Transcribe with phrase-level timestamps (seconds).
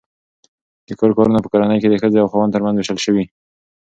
[0.87, 3.25] د کور کارونه په کورنۍ کې د ښځې او خاوند ترمنځ وېشل شوي.